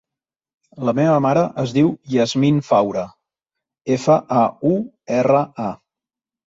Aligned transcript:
La 0.87 0.93
meva 0.99 1.19
mare 1.25 1.43
es 1.65 1.75
diu 1.75 1.91
Yasmin 2.15 2.59
Faura: 2.71 3.05
efa, 3.99 4.21
a, 4.43 4.51
u, 4.75 4.77
erra, 5.23 5.49
a. 5.71 5.71